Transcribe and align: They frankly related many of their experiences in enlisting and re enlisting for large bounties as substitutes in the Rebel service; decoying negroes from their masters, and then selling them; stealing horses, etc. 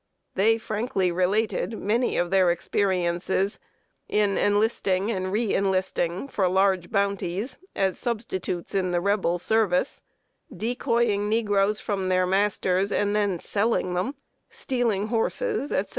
They 0.33 0.57
frankly 0.57 1.11
related 1.11 1.77
many 1.77 2.17
of 2.17 2.31
their 2.31 2.49
experiences 2.49 3.59
in 4.09 4.35
enlisting 4.35 5.11
and 5.11 5.31
re 5.31 5.53
enlisting 5.53 6.27
for 6.27 6.49
large 6.49 6.89
bounties 6.89 7.59
as 7.75 7.99
substitutes 7.99 8.73
in 8.73 8.89
the 8.89 8.99
Rebel 8.99 9.37
service; 9.37 10.01
decoying 10.51 11.29
negroes 11.29 11.79
from 11.79 12.09
their 12.09 12.25
masters, 12.25 12.91
and 12.91 13.15
then 13.15 13.39
selling 13.39 13.93
them; 13.93 14.15
stealing 14.49 15.09
horses, 15.09 15.71
etc. 15.71 15.89